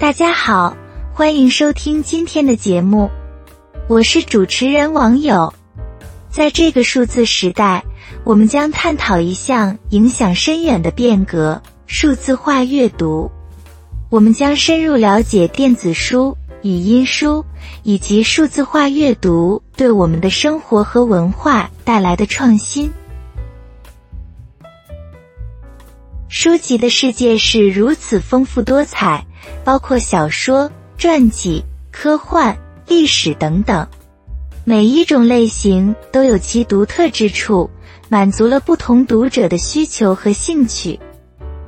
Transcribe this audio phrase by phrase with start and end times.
[0.00, 0.74] 大家好，
[1.12, 3.10] 欢迎收听今天的节目，
[3.86, 5.52] 我是主持人网友。
[6.30, 7.84] 在这个数字时代，
[8.24, 13.30] 我们将探讨一项影响深远的变革——数字化阅读。
[14.08, 17.44] 我们将深入了解电子书、语音书
[17.82, 22.90] 以及数字化阅读对我们的生活和文化带来的创新。
[26.30, 29.26] 书籍的世界是如此丰富多彩。
[29.64, 33.86] 包括小说、传记、科幻、历史等等，
[34.64, 37.70] 每一种类型都有其独特之处，
[38.08, 40.98] 满足了不同读者的需求和兴趣。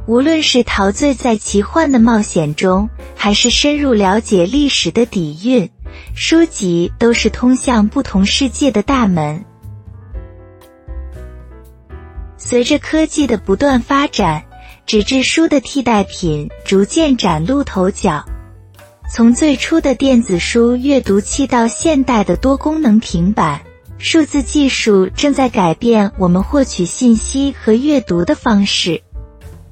[0.06, 5.70] 无论是陶醉在奇幻的冒险中，还是深入了解历史的底蕴，
[6.14, 9.44] 书籍都是通向不同世界的大门。
[12.36, 14.44] 随着科技的不断发展。
[14.92, 18.26] 纸质书的替代品逐渐崭露头角，
[19.10, 23.62] 从最初的电子书阅读器到现代的多功能平板，
[23.96, 29.02] 数字技术正在改变我们获取信息和阅读的方式。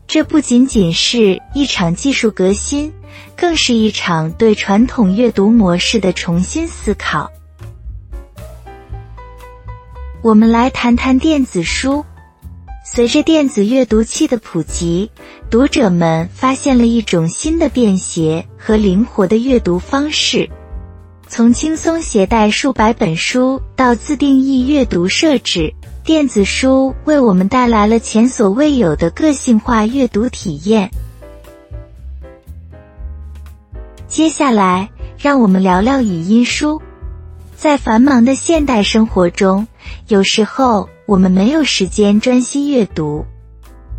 [0.07, 2.95] 这不仅仅是一场技术革新，
[3.37, 7.31] 更是一场对传统阅读模式的重新思考。
[10.23, 12.07] 我们来谈谈电子书。
[12.83, 15.11] 随着电子阅读器的普及，
[15.51, 20.49] 读者们发现了一种新的便携和灵活的阅读方式。
[21.29, 25.73] 从轻松携带数百本书到自定义阅读设置，
[26.05, 30.91] 电子书为我们带来了前所未有的个性化阅读体验。
[34.09, 36.81] 接下来，让我们聊聊语音书。
[37.55, 39.69] 在繁忙的现代生活中，
[40.09, 40.89] 有时候。
[41.11, 43.27] 我们没有时间专心阅读，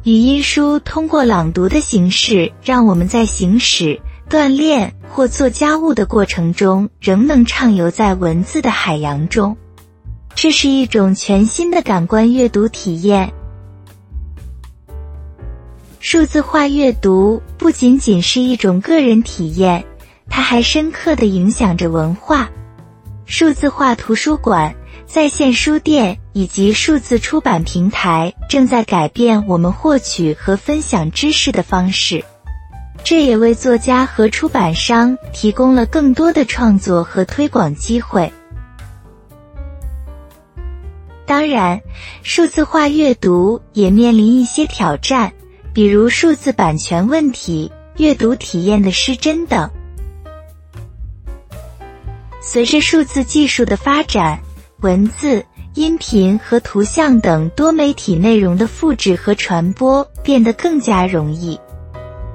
[0.05, 9.57] 语音书通过朗读的形式，让我们在行驶、锻炼或做家务的过程中，仍能畅游在文字的海洋中。
[10.35, 13.33] 这是一种全新的感官阅读体验。
[15.99, 19.83] 数字化阅读不仅仅是一种个人体验，
[20.29, 22.49] 它还深刻的影响着文化。
[23.25, 24.73] 数字化图书馆。
[25.11, 32.23] 在线书店以及数字出版平台正在改变我们获取和分享知识的方式，
[33.03, 38.31] 这也为作家和出版商提供了更多的创作和推广机会。
[41.25, 41.81] 当然，
[42.23, 45.33] 数字化阅读也面临一些挑战，
[45.73, 49.69] 比如数字版权问题、阅读体验的失真等。
[52.39, 54.39] 随着数字技术的发展，
[54.81, 61.59] 文字、音频和图像等多媒体内容的复制和传播变得更加容易。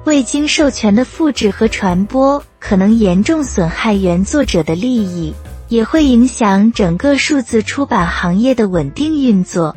[0.05, 5.33] 未经授权的复制和传播可能严重损害原作者的利益，
[5.67, 9.75] 也会影响整个数字出版行业的稳定运作。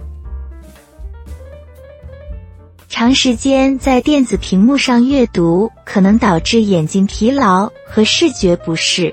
[2.88, 9.12] 长时间在电子屏幕上阅读可能导致眼睛疲劳和视觉不适。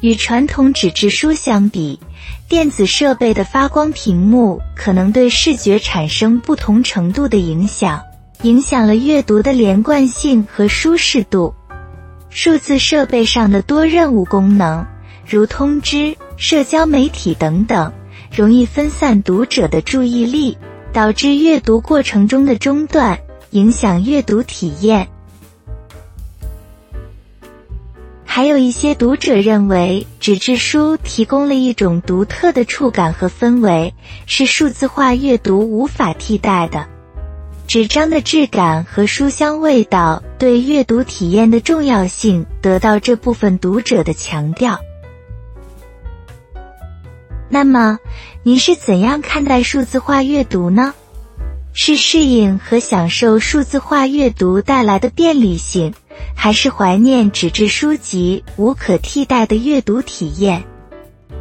[0.00, 2.00] 与传统纸质书相比，
[2.48, 8.02] 电子设备的发光屏幕可能对视觉产生不同程度的影响，
[8.42, 11.54] 影响了阅读的连贯性和舒适度。
[12.30, 14.86] 数字设备上的多任务功能，
[15.28, 17.92] 如通知、社交媒体等等，
[18.34, 20.56] 容易分散读者的注意力，
[20.92, 23.18] 导致阅读过程中的中断，
[23.50, 25.08] 影响阅读体验。
[28.32, 33.92] 还有一些读者认为，纸质书提供了一种独特的触感和氛围，
[34.24, 36.86] 是数字化阅读无法替代的。
[37.66, 44.78] 纸张的质感和书香味道对阅读体验的重要性得到这部分读者的强调。
[47.48, 47.98] 那么，
[48.44, 50.94] 您是怎样看待数字化阅读呢？
[51.72, 55.94] 是适应和享受数字化阅读带来的便利性？
[56.34, 60.64] 还是怀念纸质书籍无可替代的阅读体验。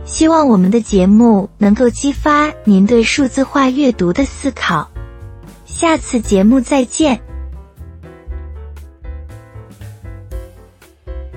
[0.06, 4.90] 希望我们的节目能够激发您对数字化阅读的思考。
[5.66, 7.29] 下次节目再见。